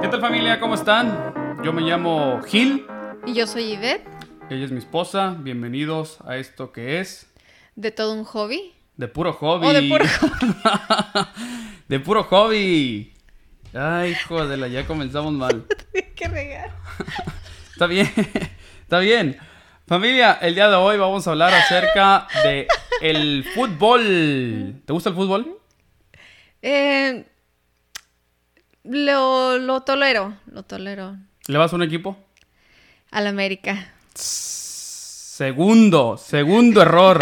[0.00, 0.60] ¿Qué tal familia?
[0.60, 1.34] ¿Cómo están?
[1.64, 2.86] Yo me llamo Gil.
[3.26, 4.06] Y yo soy Yvette.
[4.48, 5.36] Ella es mi esposa.
[5.40, 7.32] Bienvenidos a esto que es...
[7.74, 8.72] De todo un hobby.
[8.96, 9.72] De puro hobby.
[9.72, 10.54] De puro hobby.
[11.88, 13.12] de puro hobby.
[13.74, 15.64] Ay, hijo de la, ya comenzamos mal.
[16.14, 16.70] Qué regar.
[17.72, 18.08] Está bien,
[18.82, 19.38] está bien.
[19.92, 22.66] Familia, el día de hoy vamos a hablar acerca de
[23.02, 24.80] el fútbol.
[24.86, 25.58] ¿Te gusta el fútbol?
[26.62, 27.26] Eh,
[28.84, 31.18] lo, lo tolero, lo tolero.
[31.46, 32.16] ¿Le vas a un equipo?
[33.10, 33.92] Al América.
[34.14, 37.20] Segundo, segundo error.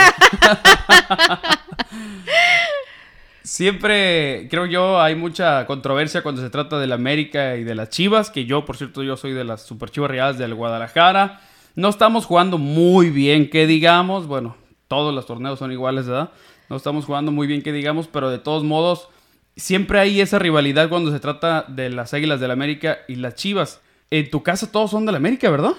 [3.42, 8.30] Siempre, creo yo, hay mucha controversia cuando se trata del América y de las Chivas,
[8.30, 11.40] que yo, por cierto, yo soy de las Super Chivas Reales del Guadalajara.
[11.74, 14.27] No estamos jugando muy bien, que digamos.
[14.27, 14.56] Bueno,
[14.88, 16.30] todos los torneos son iguales, ¿verdad?
[16.69, 19.09] No estamos jugando muy bien, que digamos, pero de todos modos,
[19.56, 23.80] siempre hay esa rivalidad cuando se trata de las Águilas del América y las Chivas.
[24.10, 25.74] En tu casa todos son del América, ¿verdad?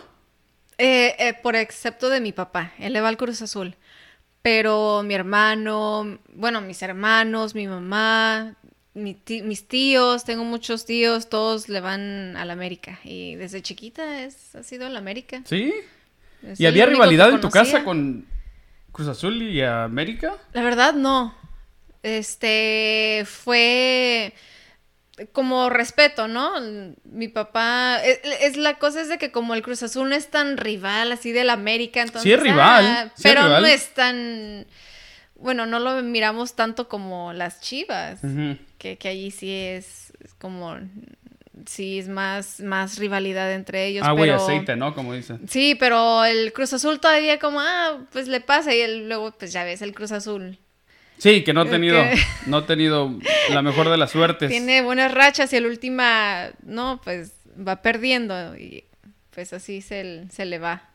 [0.78, 3.76] Eh, eh, por excepto de mi papá, él le va al Cruz Azul.
[4.42, 8.56] Pero mi hermano, bueno, mis hermanos, mi mamá,
[8.94, 13.00] mis tíos, tengo muchos tíos, todos le van al América.
[13.04, 15.42] Y desde chiquita es, ha sido el América.
[15.46, 15.74] ¿Sí?
[16.58, 18.26] ¿Y había rivalidad en tu casa con
[18.92, 20.36] Cruz Azul y América?
[20.54, 21.36] La verdad, no.
[22.04, 24.34] Este fue
[25.34, 26.54] como respeto, ¿no?
[27.04, 30.58] Mi papá, es, la cosa es de que como el Cruz Azul no es tan
[30.58, 32.24] rival así del América, entonces...
[32.24, 33.12] Sí es rival.
[33.22, 34.66] pero no es tan...
[35.42, 38.20] Bueno, no lo miramos tanto como las chivas,
[38.78, 40.78] que, que allí sí es, como...
[41.68, 44.04] Sí, es más, más rivalidad entre ellos.
[44.04, 44.96] Agua y aceite, ¿no?
[44.96, 45.42] Como dicen.
[45.48, 49.64] Sí, pero el Cruz Azul todavía como, ah, pues le pasa y luego, pues ya
[49.64, 50.58] ves, el Cruz Azul
[51.22, 52.04] Sí, que no ha tenido,
[52.48, 53.14] no ha tenido
[53.52, 54.50] la mejor de las suertes.
[54.50, 58.86] Tiene buenas rachas y el última, no, pues va perdiendo y
[59.30, 60.90] pues así se, se le va.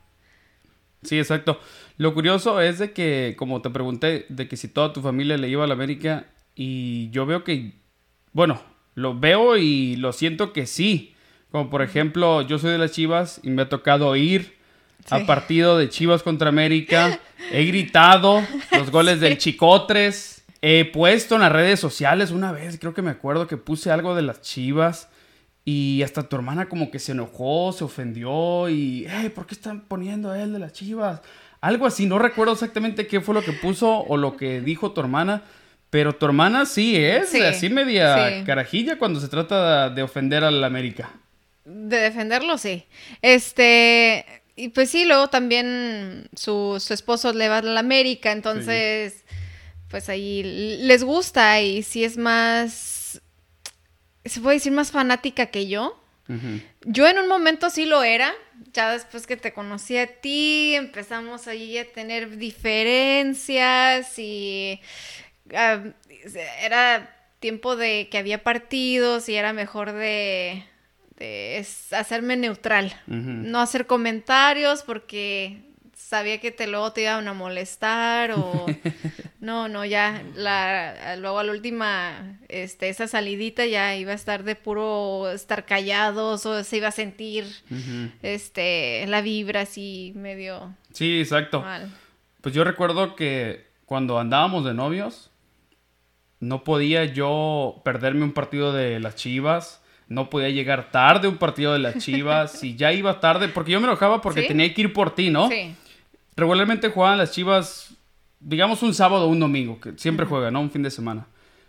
[1.02, 1.60] Sí, exacto.
[1.98, 5.48] Lo curioso es de que, como te pregunté, de que si toda tu familia le
[5.48, 7.72] iba a la América y yo veo que,
[8.32, 8.60] bueno,
[8.94, 11.14] lo veo y lo siento que sí.
[11.50, 14.56] Como por ejemplo, yo soy de las Chivas y me ha tocado ir
[15.10, 17.20] a partido de Chivas contra América.
[17.52, 18.42] He gritado
[18.72, 20.44] los goles del Chicotres.
[20.62, 24.14] He puesto en las redes sociales una vez, creo que me acuerdo que puse algo
[24.14, 25.08] de las Chivas.
[25.68, 30.30] Y hasta tu hermana como que se enojó, se ofendió y, ¿por qué están poniendo
[30.30, 31.20] a él de las Chivas?
[31.60, 35.00] Algo así, no recuerdo exactamente qué fue lo que puso o lo que dijo tu
[35.00, 35.42] hermana.
[35.90, 41.10] Pero tu hermana sí es así media carajilla cuando se trata de ofender al América.
[41.64, 42.84] De defenderlo, sí.
[43.20, 44.24] Este,
[44.54, 49.24] y pues sí, luego también su, esposo le va a la América, entonces,
[49.88, 52.95] pues ahí les gusta y si es más,
[54.28, 56.02] se puede decir más fanática que yo.
[56.82, 58.32] Yo en un momento sí lo era,
[58.72, 64.80] ya después que te conocí a ti, empezamos ahí a tener diferencias y
[66.60, 70.64] era tiempo de que había partidos y era mejor de
[71.18, 75.60] es hacerme neutral, no hacer comentarios porque
[75.96, 78.66] sabía que te luego te iban a molestar o
[79.40, 84.44] no, no, ya la luego a la última este esa salidita ya iba a estar
[84.44, 87.46] de puro estar callados o se iba a sentir
[88.22, 91.62] este la vibra así medio Sí, exacto.
[92.40, 95.30] Pues yo recuerdo que cuando andábamos de novios
[96.40, 101.72] no podía yo perderme un partido de las Chivas no podía llegar tarde un partido
[101.72, 104.92] de las Chivas, si ya iba tarde, porque yo me enojaba porque tenía que ir
[104.92, 105.48] por ti, ¿no?
[105.48, 105.74] Sí.
[106.36, 107.94] Regularmente jugaban las Chivas,
[108.40, 110.60] digamos un sábado o un domingo, que siempre juegan, ¿no?
[110.60, 111.26] Un fin de semana.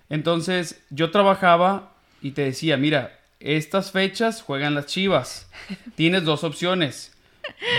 [0.10, 5.50] Entonces yo trabajaba y te decía, mira, estas fechas juegan las Chivas.
[5.96, 7.16] Tienes dos opciones.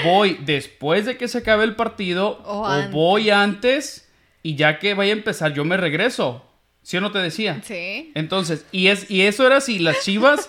[0.04, 4.08] Voy después de que se acabe el partido o, o voy antes
[4.42, 6.44] y ya que vaya a empezar yo me regreso.
[6.82, 7.60] ¿Sí o no te decía?
[7.64, 8.12] Sí.
[8.14, 10.48] Entonces, y, es, y eso era si las chivas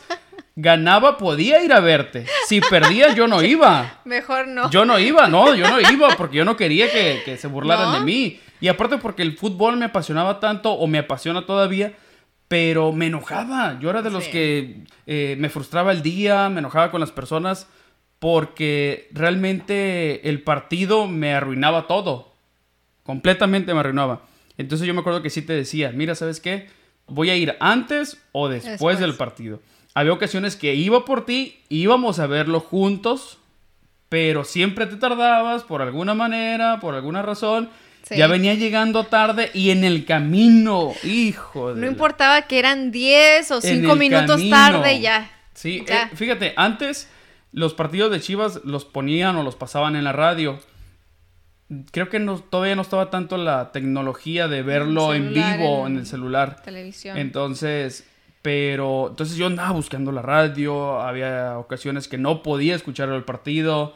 [0.56, 2.25] ganaba, podía ir a verte.
[2.48, 4.01] Si perdía, yo no iba.
[4.06, 4.69] Mejor no.
[4.69, 8.00] Yo no iba, no, yo no iba porque yo no quería que, se burlaran de
[8.01, 8.40] mí.
[8.62, 11.94] Y aparte porque el fútbol me apasionaba tanto o me apasiona todavía,
[12.48, 13.80] pero me enojaba.
[13.80, 17.68] Yo era de los que eh, me frustraba el día, me enojaba con las personas
[18.19, 22.34] porque realmente el partido me arruinaba todo.
[23.04, 24.24] Completamente me arruinaba.
[24.57, 26.68] Entonces yo me acuerdo que sí te decía, mira, ¿sabes qué?
[27.07, 29.62] Voy a ir antes o después, del partido.
[30.00, 33.38] Había ocasiones que iba por ti, íbamos a verlo juntos,
[34.07, 37.69] pero siempre te tardabas por alguna manera, por alguna razón.
[38.10, 41.81] Ya venía llegando tarde y en el camino, hijo de...
[41.81, 45.30] No importaba que eran 10 o 5 minutos tarde ya.
[45.54, 47.10] Sí, eh, fíjate, antes
[47.52, 50.62] los partidos de Chivas los ponían o los pasaban en la radio.
[51.92, 56.06] Creo que no, todavía no estaba tanto la tecnología de verlo en vivo en, el
[56.06, 56.62] celular.
[56.63, 57.18] Televisión.
[57.18, 58.09] Entonces,
[58.42, 63.96] pero entonces yo andaba buscando la radio, había ocasiones que no podía escuchar el partido.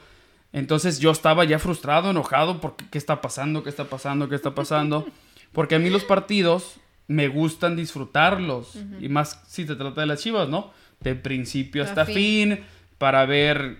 [0.51, 4.53] Entonces yo estaba ya frustrado, enojado porque qué está pasando, qué está pasando, qué está
[4.53, 5.05] pasando.
[5.53, 8.75] Porque a mí los partidos me gustan disfrutarlos.
[8.99, 10.71] Y más si se trata de las chivas, ¿no?
[10.99, 12.61] De principio hasta fin.
[12.97, 13.77] para ver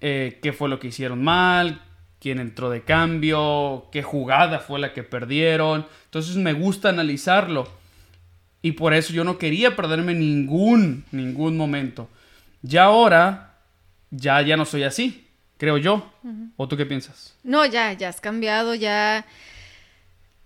[0.00, 1.82] eh, qué fue lo que hicieron mal,
[2.20, 5.86] quién entró de cambio, qué jugada fue la que perdieron.
[6.04, 7.81] Entonces me gusta analizarlo.
[8.62, 12.08] Y por eso yo no quería perderme ningún, ningún momento.
[12.62, 13.56] Ya ahora,
[14.10, 15.22] ya, ya no soy así
[15.62, 16.10] creo yo.
[16.56, 17.36] ¿O tú qué piensas?
[17.44, 19.24] No, ya, ya has cambiado, ya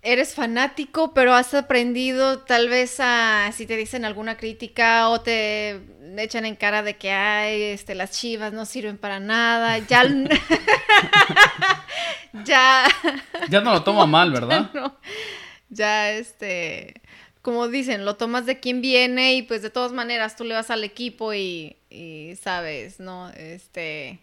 [0.03, 5.81] eres fanático, pero has aprendido tal vez a, si te dicen alguna crítica o te
[6.19, 10.05] echan en cara de que hay, este, las chivas no sirven para nada, ya...
[12.45, 12.87] ya...
[13.49, 14.71] Ya no lo toma mal, ¿verdad?
[15.71, 17.01] Ya, este,
[17.47, 20.69] como dicen, lo tomas de quien viene y pues de todas maneras tú le vas
[20.69, 23.31] al equipo y, y sabes, ¿no?
[23.31, 24.19] Este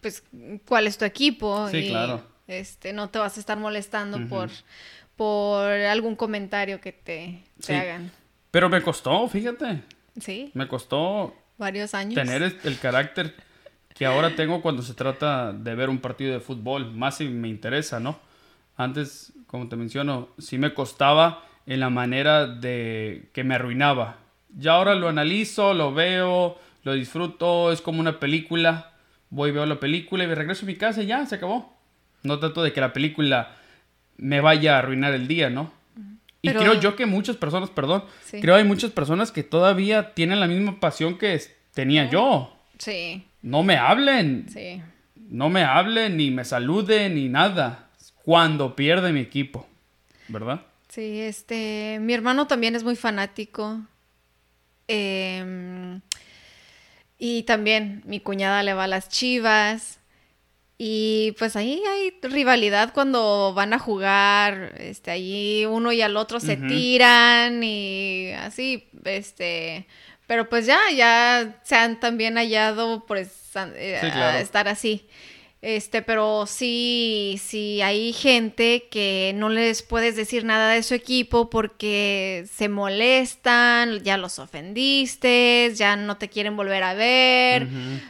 [0.00, 0.24] pues,
[0.66, 1.68] cuál es tu equipo.
[1.68, 2.22] Sí, claro.
[2.48, 4.48] Este, no te vas a estar molestando por,
[5.16, 8.10] por algún comentario que te, hagan.
[8.50, 9.82] Pero me costó, fíjate.
[10.18, 10.50] Sí.
[10.54, 11.36] Me costó.
[11.58, 12.14] Varios años.
[12.14, 13.34] Tener el, carácter
[13.94, 17.48] que ahora tengo cuando se trata de ver un partido de fútbol, más si me
[17.48, 18.18] interesa, ¿no?
[18.78, 24.18] Antes, como te menciono, sí me costaba en la manera de que me arruinaba.
[24.56, 28.92] Ya ahora lo analizo, lo veo, lo disfruto, es como una película
[29.30, 31.76] voy, veo la película y me regreso a mi casa y ya, se acabó.
[32.22, 33.56] No trato de que la película
[34.16, 35.72] me vaya a arruinar el día, ¿no?
[36.42, 40.46] Y creo yo que muchas personas, perdón, creo hay muchas personas que todavía tienen la
[40.46, 41.40] misma pasión que
[41.74, 42.56] tenía yo.
[42.78, 43.26] Sí.
[43.42, 44.46] No me hablen.
[44.48, 44.80] Sí.
[45.28, 47.88] No me hablen, ni me saluden, ni nada.
[48.24, 49.66] Cuando pierde mi equipo,
[50.28, 50.62] ¿verdad?
[50.96, 53.82] Sí, este, mi hermano también es muy fanático.
[54.88, 56.00] Eh,
[57.18, 60.00] y también mi cuñada le va a las chivas.
[60.78, 66.40] Y pues ahí hay rivalidad cuando van a jugar, este, allí uno y al otro
[66.40, 69.86] se tiran y así, este,
[70.26, 75.06] pero pues ya, ya se han también hallado por eh, estar así.
[75.66, 81.50] Este, pero sí, sí hay gente que no les puedes decir nada de su equipo
[81.50, 87.66] porque se molestan, ya los ofendiste, ya no te quieren volver a ver,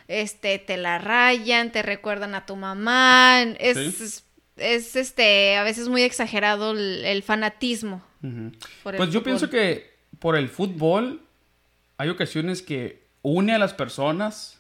[0.07, 3.41] este, te la rayan, te recuerdan a tu mamá.
[3.59, 4.23] Es,
[4.59, 8.05] es, este, a veces muy exagerado el, fanatismo.
[8.83, 11.23] pues yo pienso que por el fútbol
[11.97, 14.56] hay ocasiones que une a las personas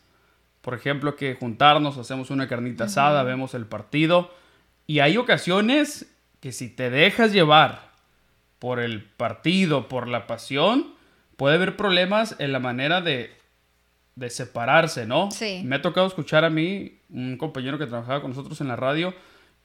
[0.66, 4.34] por ejemplo, que juntarnos, hacemos una carnita asada, vemos el partido.
[4.88, 7.92] Y hay ocasiones que si te dejas llevar
[8.58, 10.94] por el partido, por la pasión,
[11.36, 13.30] puede haber problemas en la manera de,
[14.16, 15.30] de separarse, ¿no?
[15.30, 15.62] Sí.
[15.64, 19.14] Me ha tocado escuchar a mí, un compañero que trabajaba con nosotros en la radio,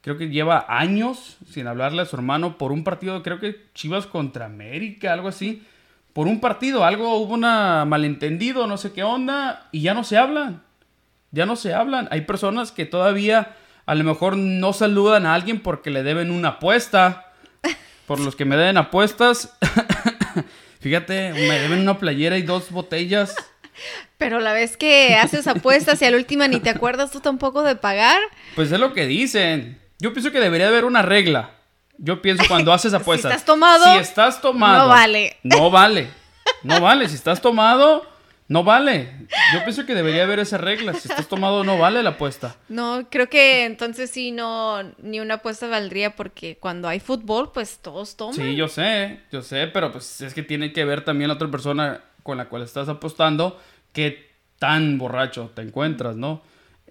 [0.02, 4.06] creo que lleva años sin hablarle a su hermano por un partido, creo que Chivas
[4.06, 5.64] contra América, algo así.
[6.12, 7.40] Por un partido, algo hubo un
[7.88, 10.62] malentendido, no sé qué onda, y ya no se hablan
[11.32, 12.08] ya no se hablan.
[12.10, 16.48] Hay personas que todavía a lo mejor no saludan a alguien porque le deben una
[16.48, 17.32] apuesta.
[18.06, 19.56] Por los que me deben apuestas,
[20.80, 23.34] fíjate, me deben una playera y dos botellas.
[24.18, 27.62] Pero la vez que haces apuestas y a la última ni te acuerdas tú tampoco
[27.62, 28.20] de pagar.
[28.54, 29.80] Pues es lo que dicen.
[29.98, 31.50] Yo pienso que debería haber una regla.
[31.96, 33.30] Yo pienso cuando haces apuestas.
[33.30, 33.84] si estás tomado.
[33.94, 34.82] Si estás tomado.
[34.82, 35.36] No vale.
[35.42, 36.08] No vale.
[36.62, 37.08] No vale.
[37.08, 38.04] Si estás tomado,
[38.48, 39.08] no vale.
[39.54, 40.94] Yo pienso que debería haber esa regla.
[40.94, 42.56] Si estás tomado, no vale la apuesta.
[42.68, 47.78] No, creo que entonces sí, no, ni una apuesta valdría porque cuando hay fútbol, pues
[47.78, 48.34] todos toman.
[48.34, 51.50] Sí, yo sé, yo sé, pero pues es que tiene que ver también la otra
[51.50, 53.60] persona con la cual estás apostando
[53.92, 56.42] qué tan borracho te encuentras, ¿no?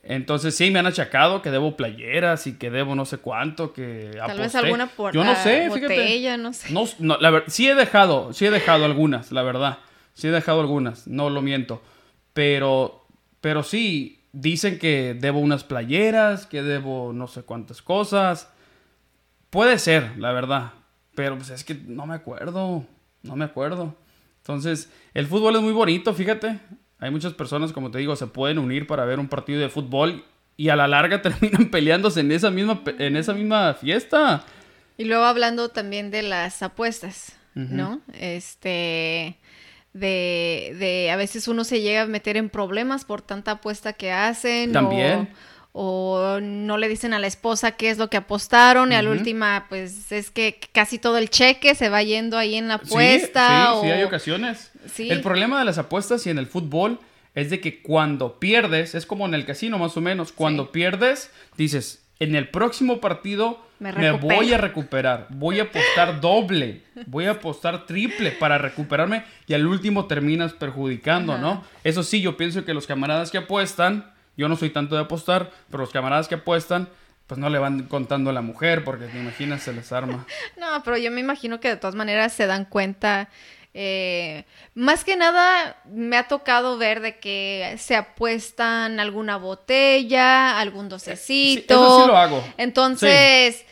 [0.03, 4.11] Entonces sí me han achacado que debo playeras y que debo no sé cuánto, que
[4.17, 6.73] Tal vez alguna por Yo no sé, botella, no sé.
[6.73, 9.77] No, no, la verdad, sí he dejado, sí he dejado algunas, la verdad.
[10.13, 11.81] Sí he dejado algunas, no lo miento.
[12.33, 13.05] Pero,
[13.41, 18.49] pero sí, dicen que debo unas playeras, que debo no sé cuántas cosas.
[19.49, 20.73] Puede ser, la verdad.
[21.15, 22.85] Pero pues es que no me acuerdo.
[23.23, 23.95] No me acuerdo.
[24.37, 26.59] Entonces, el fútbol es muy bonito, fíjate.
[26.99, 30.23] Hay muchas personas, como te digo, se pueden unir para ver un partido de fútbol
[30.57, 34.43] y a la larga terminan peleándose en esa misma, en esa misma fiesta.
[34.97, 38.01] Y luego hablando también de las apuestas, ¿no?
[38.13, 39.37] Este,
[39.93, 44.11] de, de a veces uno se llega a meter en problemas por tanta apuesta que
[44.11, 44.71] hacen.
[44.71, 45.29] También.
[45.73, 49.09] O, no le dicen a la esposa qué es lo que apostaron y a la
[49.09, 53.71] última pues es que casi todo el cheque se va yendo ahí en la apuesta.
[53.75, 54.71] Sí, sí, hay ocasiones.
[54.97, 56.99] El problema de las apuestas y en el fútbol
[57.35, 61.31] es de que cuando pierdes, es como en el casino más o menos, cuando pierdes
[61.55, 67.31] dices, en el próximo partido me, voy a recuperar, voy a apostar doble, voy a
[67.31, 71.63] apostar triple para recuperarme y al último terminas perjudicando, ¿no?
[71.83, 75.49] Eso sí, yo pienso que los camaradas que apuestan, yo no soy tanto de apostar,
[75.71, 76.89] pero los camaradas que apuestan,
[77.25, 80.27] pues no le van contando a la mujer porque te imaginas se les arma.
[80.57, 83.29] No, pero yo me imagino que de todas maneras se dan cuenta
[83.73, 84.43] eh,
[84.75, 91.73] más que nada me ha tocado ver de que se apuestan alguna botella, algún docecito.
[91.73, 92.43] eso sí lo hago.
[92.57, 93.65] Entonces,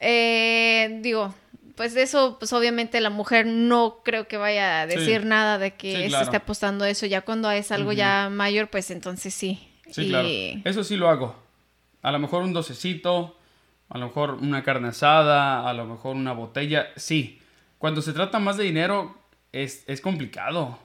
[0.00, 1.34] eh, digo,
[1.76, 6.08] pues eso, pues obviamente la mujer no creo que vaya a decir nada de que
[6.08, 7.06] se esté apostando eso.
[7.06, 9.68] Ya cuando es algo ya mayor, pues entonces sí.
[9.90, 10.28] Sí, claro.
[10.64, 11.36] Eso sí lo hago.
[12.02, 13.36] A lo mejor un docecito,
[13.88, 17.40] a lo mejor una carne asada, a lo mejor una botella, sí.
[17.78, 19.16] Cuando se trata más de dinero,
[19.52, 20.78] es, complicado.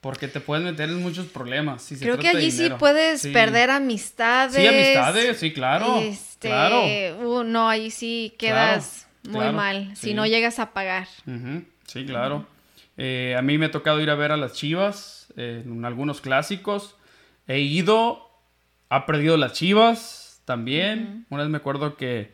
[0.00, 1.92] Porque te puedes meter en muchos problemas.
[1.98, 4.54] Creo que allí sí puedes perder amistades.
[4.54, 6.00] Sí, amistades, sí, claro.
[6.00, 11.08] Este, uh, no, ahí sí quedas muy mal si no llegas a pagar.
[11.86, 12.46] Sí, claro.
[12.96, 16.96] Eh, a mí me ha tocado ir a ver a las Chivas en algunos clásicos.
[17.46, 18.30] He ido,
[18.88, 21.26] ha perdido las Chivas también.
[21.30, 22.32] Una vez me acuerdo que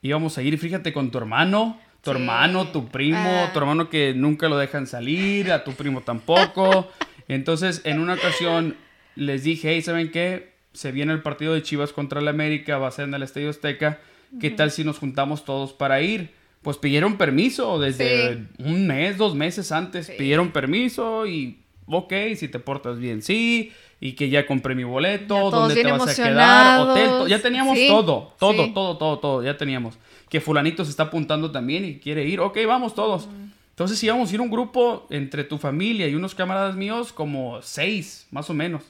[0.00, 3.50] íbamos a ir, fíjate, con tu hermano tu hermano, tu primo, ah.
[3.52, 6.90] tu hermano que nunca lo dejan salir, a tu primo tampoco.
[7.28, 8.76] Entonces, en una ocasión
[9.16, 10.52] les dije, hey, ¿saben qué?
[10.72, 13.50] Se viene el partido de Chivas contra el América, va a ser en el Estadio
[13.50, 14.00] Azteca.
[14.40, 16.30] ¿Qué tal si nos juntamos todos para ir?
[16.62, 20.10] Pues pidieron permiso desde un mes, dos meses antes.
[20.10, 23.72] Pidieron permiso y, ok, si te portas bien, sí
[24.04, 28.34] y que ya compré mi boleto, dónde te vas a quedar, hotel, ya teníamos todo,
[28.38, 29.98] todo, todo, todo, todo, ya teníamos.
[30.28, 33.30] Que fulanito se está apuntando también y quiere ir, ok, vamos todos.
[33.70, 38.26] Entonces íbamos a ir un grupo entre tu familia y unos camaradas míos, como seis,
[38.30, 38.82] más o menos.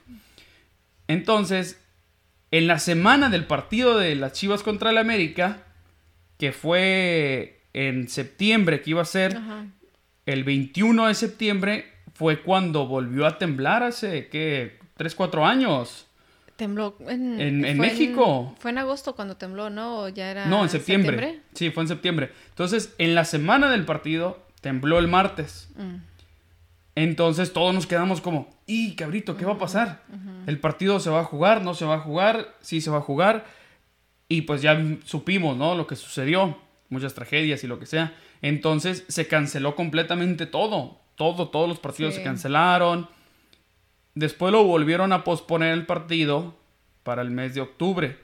[1.06, 1.80] Entonces,
[2.50, 5.62] en la semana del partido de las Chivas contra el América,
[6.38, 9.66] que fue en septiembre, que iba a ser Ajá.
[10.26, 16.06] el 21 de septiembre, fue cuando volvió a temblar hace que 3, 4 años.
[16.56, 18.50] Tembló en, en, México.
[18.50, 20.08] En, fue en agosto cuando tembló, ¿no?
[20.08, 21.40] Ya era no, en septiembre.
[21.52, 22.30] Sí, fue en septiembre.
[22.50, 25.68] Entonces, en la semana del partido, tembló el martes.
[25.76, 25.96] Mm.
[26.96, 30.02] Entonces todos nos quedamos como, y cabrito, ¿qué va a pasar?
[30.46, 31.62] ¿El partido se va a jugar?
[31.62, 32.54] ¿No se va a jugar?
[32.60, 33.46] ¿Sí se va a jugar?
[34.28, 35.74] Y pues ya supimos, ¿no?
[35.74, 36.56] Lo que sucedió,
[36.88, 38.14] muchas tragedias y lo que sea.
[38.42, 43.08] Entonces se canceló completamente todo, todo, todos los partidos se cancelaron.
[44.14, 46.56] Después lo volvieron a posponer el partido
[47.02, 48.18] para el mes de octubre.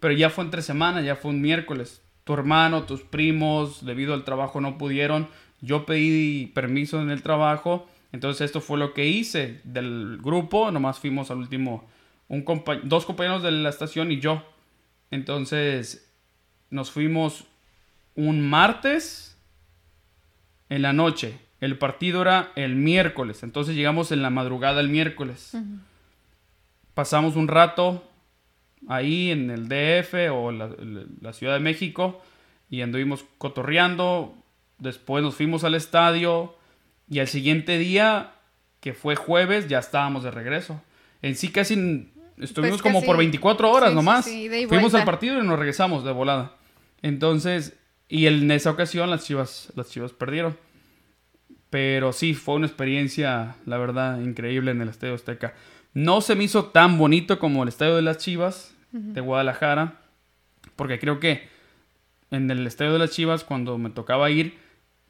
[0.00, 2.02] Pero ya fue entre semanas, ya fue un miércoles.
[2.24, 5.28] Tu hermano, tus primos, debido al trabajo no pudieron.
[5.60, 7.88] Yo pedí permiso en el trabajo.
[8.12, 10.70] Entonces esto fue lo que hice del grupo.
[10.70, 11.88] Nomás fuimos al último,
[12.28, 12.44] un
[12.84, 14.42] dos compañeros de la estación y yo.
[15.10, 16.12] Entonces
[16.70, 17.44] nos fuimos
[18.14, 19.38] un martes
[20.68, 21.38] en la noche.
[21.60, 25.56] El partido era el miércoles, entonces llegamos en la madrugada el miércoles.
[26.94, 28.02] Pasamos un rato
[28.88, 32.22] ahí en el DF o la, Ciudad de México
[32.70, 34.34] y anduvimos cotorreando.
[34.78, 36.54] Después nos fuimos al estadio
[37.08, 38.32] y al siguiente día,
[38.80, 40.82] que fue jueves, ya estábamos de regreso.
[41.22, 44.28] En sí casi estuvimos pues como por 24 horas nomás.
[44.68, 46.56] Fuimos al partido y nos regresamos de volada.
[47.02, 50.56] Entonces, y en esa ocasión las Chivas, las Chivas perdieron.
[51.76, 55.52] Pero sí, fue una experiencia, la verdad, increíble en el Estadio Azteca.
[55.92, 60.00] No se me hizo tan bonito como el Estadio de las Chivas de Guadalajara,
[60.74, 61.50] porque creo que
[62.30, 64.58] en el Estadio de las Chivas, cuando me tocaba ir,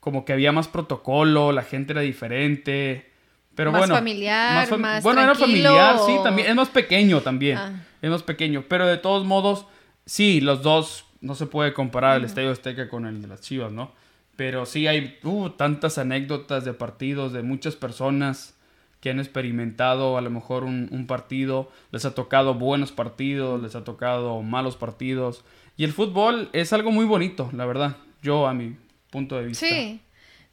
[0.00, 3.12] como que había más protocolo, la gente era diferente.
[3.54, 7.80] Pero más bueno, familiar, más, bueno, era familiar, sí, también es más pequeño también, ah.
[8.02, 9.66] es más pequeño, pero de todos modos,
[10.04, 13.70] sí, los dos no se puede comparar el Estadio Azteca con el de las Chivas,
[13.70, 13.92] ¿no?
[14.36, 18.54] Pero sí hay uh, tantas anécdotas de partidos de muchas personas
[19.00, 23.84] que han experimentado a lo mejor un, partido, les ha tocado buenos partidos, les ha
[23.84, 25.44] tocado malos partidos.
[25.76, 28.76] Y el fútbol es algo muy bonito, la verdad, yo a mi
[29.10, 29.66] punto de vista.
[29.66, 30.00] Sí,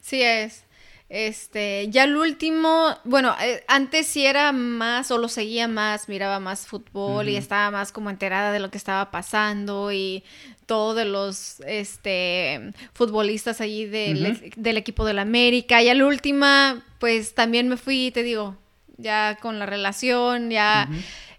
[0.00, 0.64] sí es.
[1.08, 6.40] Este, ya el último, bueno, eh, antes sí era más, o lo seguía más, miraba
[6.40, 10.24] más fútbol y estaba más como enterada de lo que estaba pasando y
[10.66, 15.82] todo de los este futbolistas allí del, del equipo del América.
[15.82, 18.56] Y la última, pues también me fui, te digo,
[18.96, 20.88] ya con la relación, ya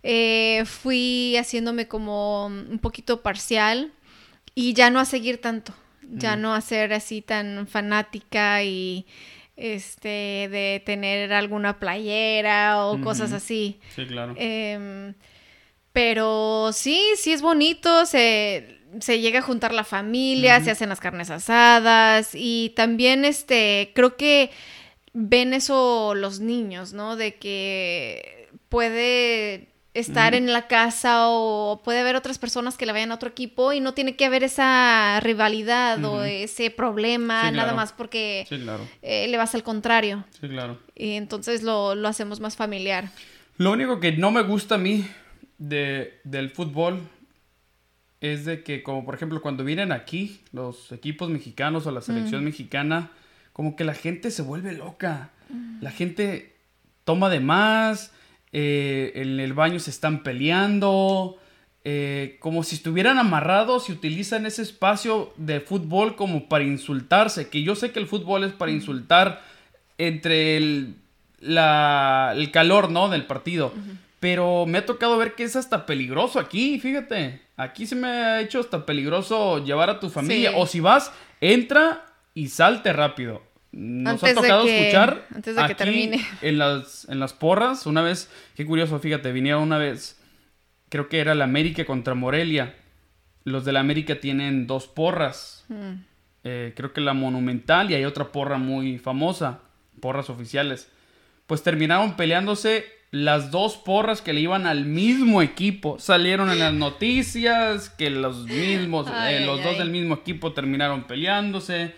[0.04, 3.92] eh, fui haciéndome como un poquito parcial
[4.54, 9.06] y ya no a seguir tanto, ya no a ser así tan fanática y
[9.58, 13.80] este de tener alguna playera o cosas así.
[13.96, 14.34] Sí, claro.
[14.38, 15.14] Em,
[15.94, 21.00] pero sí, sí es bonito, se, se llega a juntar la familia, se hacen las
[21.00, 24.52] carnes asadas y también este, creo que
[25.14, 27.16] ven eso los niños, ¿no?
[27.16, 33.12] De que puede estar en la casa o puede haber otras personas que le vayan
[33.12, 37.94] a otro equipo y no tiene que haber esa rivalidad o ese problema, nada más
[37.94, 38.46] porque
[39.02, 40.26] eh, le vas al contrario.
[40.40, 40.78] Sí, claro.
[40.96, 43.10] Y entonces lo, hacemos más familiar.
[43.58, 45.08] Lo único que no me gusta a mí
[45.58, 47.00] de, del fútbol
[48.20, 52.44] es de que, como por ejemplo, cuando vienen aquí los equipos mexicanos o la selección
[52.44, 53.12] mexicana,
[53.54, 55.30] como que la gente se vuelve loca.
[55.80, 56.58] La gente
[57.06, 58.12] toma de más,
[58.58, 61.38] eh, en el baño se están peleando,
[61.84, 67.64] eh, como si estuvieran amarrados y utilizan ese espacio de fútbol como para insultarse, que
[67.64, 69.44] yo sé que el fútbol es para insultar
[69.98, 70.96] entre el,
[71.42, 73.10] el calor, ¿no?
[73.10, 73.74] Del partido.
[74.22, 77.42] Pero me ha tocado ver que es hasta peligroso aquí, fíjate.
[77.58, 80.54] Aquí se me ha hecho hasta peligroso llevar a tu familia.
[80.56, 83.42] O si vas, entra y salte rápido.
[83.78, 86.26] Nos ha tocado escuchar antes de que termine.
[86.42, 90.18] En las, en las porras, una vez, qué curioso, fíjate, vinieron una vez,
[90.88, 92.74] creo que era la América contra Morelia.
[93.44, 95.66] Los de la América tienen dos porras.
[95.68, 95.92] Mm.
[96.46, 99.60] Eh, creo que la Monumental y hay otra porra muy famosa,
[100.00, 100.90] porras oficiales.
[101.46, 106.00] Pues terminaron peleándose las dos porras que le iban al mismo equipo.
[106.00, 111.94] Salieron en las noticias que los mismos, eh, los dos del mismo equipo terminaron peleándose.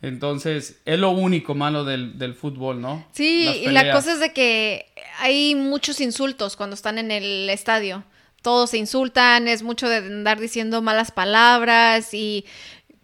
[0.00, 3.04] Entonces, es lo único malo del, fútbol, ¿no?
[3.12, 4.86] Sí, y la cosa es de que
[5.18, 8.04] hay muchos insultos cuando están en el estadio.
[8.42, 12.44] Todos se insultan, es mucho de andar diciendo malas palabras y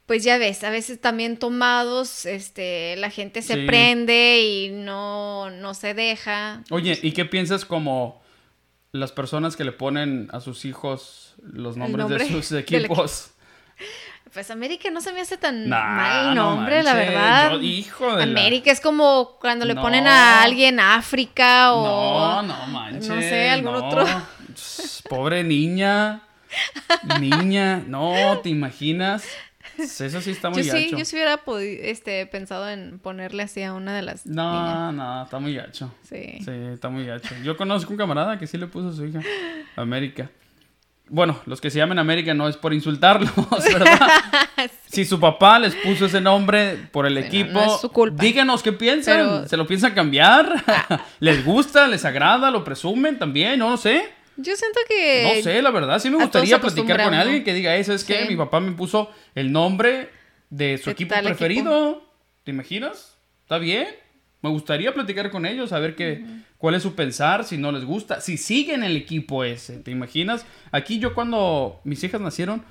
[0.06, 5.74] pues ya ves, a veces también tomados, este, la gente se prende y no, no
[5.74, 6.62] se deja.
[6.70, 8.22] Oye, ¿y qué piensas como
[8.92, 13.30] las personas que le ponen a sus hijos los nombres de sus equipos?
[14.34, 17.60] Pues América no se me hace tan mal nombre, la verdad.
[17.60, 22.42] hijo de América es como cuando le ponen a alguien África o.
[22.42, 23.08] No, no manches.
[23.08, 24.04] No sé, algún otro.
[25.08, 26.22] Pobre niña.
[27.20, 27.84] Niña.
[27.86, 29.24] No, ¿te imaginas?
[29.78, 30.84] Eso sí está muy yo gacho.
[30.84, 31.40] Sí, yo sí hubiera
[31.82, 34.26] este, pensado en ponerle así a una de las.
[34.26, 35.94] No, no, está muy gacho.
[36.02, 36.38] Sí.
[36.44, 37.36] Sí, está muy gacho.
[37.44, 39.20] Yo conozco un camarada que sí le puso a su hija
[39.76, 40.28] América.
[41.08, 43.30] Bueno, los que se llamen América no es por insultarlos,
[43.72, 44.10] ¿verdad?
[44.86, 47.80] Si su papá les puso ese nombre por el equipo,
[48.12, 49.48] díganos qué piensan.
[49.48, 50.64] ¿Se lo piensan cambiar?
[50.66, 51.04] Ah.
[51.20, 51.86] ¿Les gusta?
[51.88, 52.50] ¿Les agrada?
[52.50, 53.58] ¿Lo presumen también?
[53.58, 54.08] No, sé.
[54.36, 55.34] Yo siento que.
[55.36, 55.98] No sé, la verdad.
[55.98, 59.10] Sí me gustaría platicar con alguien que diga, eso es que mi papá me puso
[59.34, 60.10] el nombre
[60.48, 62.02] de su equipo preferido.
[62.44, 63.16] ¿Te imaginas?
[63.42, 63.88] ¿Está bien?
[64.40, 66.24] Me gustaría platicar con ellos, a ver qué,
[66.64, 70.46] cuál es su pensar, si no les gusta, si siguen el equipo ese, ¿te imaginas?
[70.72, 72.64] Aquí yo cuando mis hijas nacieron,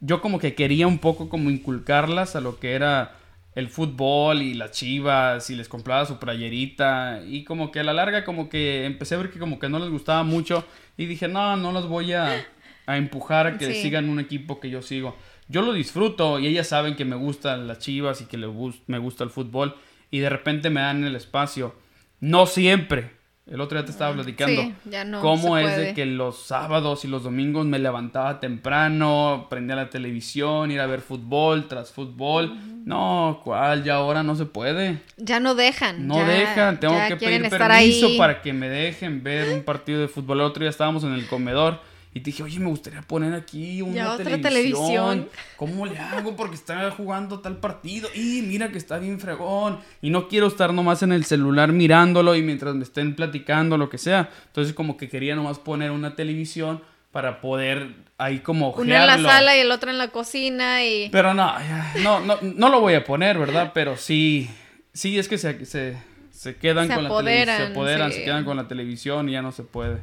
[0.00, 3.16] yo como que quería un poco como inculcarlas a lo que era
[3.54, 7.94] el fútbol y las chivas y les compraba su playerita y como que a la
[7.94, 10.66] larga como que empecé a ver que como que no les gustaba mucho
[10.98, 12.46] y dije, no, no las voy a,
[12.86, 15.16] empujar a que sigan un equipo que yo sigo.
[15.48, 18.50] Yo lo disfruto y ellas saben que me gustan las chivas y que les
[18.86, 19.74] me gusta el fútbol
[20.10, 21.74] y de repente me dan el espacio.
[22.20, 23.16] No siempre.
[23.50, 27.06] El otro día te estaba platicando sí, ya no cómo es de que los sábados
[27.06, 32.54] y los domingos me levantaba temprano, prendía la televisión, ir a ver fútbol tras fútbol.
[32.84, 33.84] No, ¿cuál?
[33.84, 35.00] Ya ahora no se puede.
[35.16, 36.06] Ya no dejan.
[36.06, 40.40] No dejan, tengo que pedir permiso para que me dejen ver un partido de fútbol.
[40.40, 41.80] El otro día estábamos en el comedor
[42.14, 45.28] y te dije, oye, me gustaría poner aquí una televisión.
[45.56, 46.34] ¿Cómo le hago?
[46.36, 48.08] Porque está jugando tal partido.
[48.14, 49.80] Y mira que está bien fregón.
[50.00, 53.90] Y no quiero estar nomás en el celular mirándolo y mientras me estén platicando, lo
[53.90, 54.30] que sea.
[54.46, 59.30] Entonces, como que quería nomás poner una televisión para poder ahí como Una en la
[59.30, 61.08] sala y el otro en la cocina y...
[61.10, 61.54] Pero no,
[62.02, 63.72] no, no, no lo voy a poner, ¿verdad?
[63.72, 64.50] Pero sí,
[64.92, 65.96] sí es que se, se,
[66.30, 67.56] se quedan con la televisión.
[67.56, 69.98] Se apoderan, se quedan con la televisión y ya no se puede.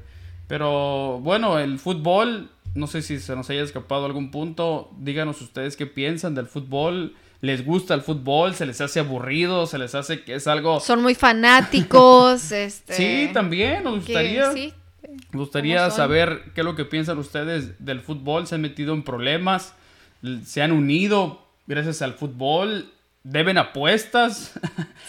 [0.48, 4.92] Pero bueno, el fútbol, no sé si se nos haya escapado algún punto.
[4.98, 7.16] Díganos ustedes qué piensan del fútbol.
[7.42, 10.80] les gusta el fútbol, se les hace aburrido, se les hace que es algo...
[10.80, 12.94] Son muy fanáticos, este...
[12.94, 14.52] Sí, también nos gustaría...
[15.32, 18.48] Me gustaría saber qué es lo que piensan ustedes del fútbol.
[18.48, 19.74] Se han metido en problemas,
[20.46, 22.92] se han unido gracias al fútbol,
[23.24, 24.54] deben apuestas.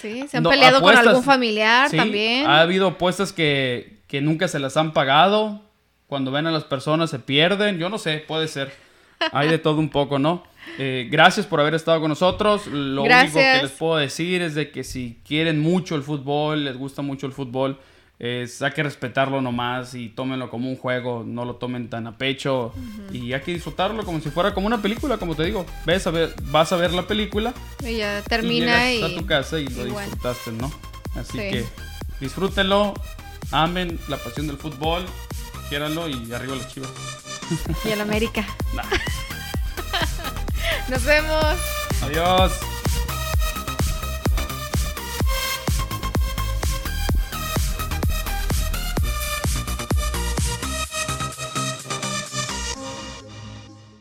[0.01, 2.47] Sí, se han peleado con algún familiar también.
[2.47, 5.61] Ha habido apuestas que, que nunca se las han pagado.
[6.07, 7.79] Cuando ven a las personas se pierden.
[7.79, 8.73] Yo no sé, puede ser.
[9.33, 10.45] Hay de todo un poco, ¿no?
[10.79, 12.67] Eh, gracias por haber estado con nosotros.
[12.67, 16.77] Lo único que les puedo decir es de que si quieren mucho el fútbol, les
[16.77, 17.79] gusta mucho el fútbol,
[18.19, 22.17] es, hay que respetarlo nomás y tómenlo como un juego, no lo tomen tan a
[22.17, 22.73] pecho
[23.13, 25.67] y hay que disfrutarlo como si fuera como una película, como te digo.
[25.85, 27.53] Ves a ver, vas a ver la película
[27.85, 30.71] y ya termina y, a tu casa y lo disfrutaste, ¿no?
[31.15, 31.65] Así que
[32.21, 32.95] disfrútenlo,
[33.51, 35.05] amen la pasión del fútbol,
[35.69, 36.91] quiéranlo y arriba los chivas.
[37.85, 38.47] Y el América.
[40.89, 41.57] Nos vemos.
[42.03, 42.53] Adiós.